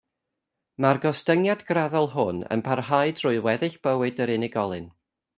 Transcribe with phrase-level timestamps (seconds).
[0.83, 4.89] Mae'r gostyngiad graddol hwn yn parhau trwy weddill bywyd yr unigolyn.